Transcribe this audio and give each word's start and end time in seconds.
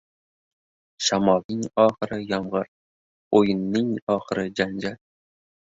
•Shamolning 1.07 1.67
oxiri— 1.83 2.19
yomg‘ir, 2.33 2.73
o‘yinning 3.41 3.95
oxiri— 4.17 4.51
janjal. 4.61 5.03